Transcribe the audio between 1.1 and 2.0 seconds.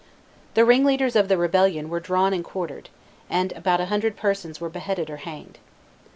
of the rebellion were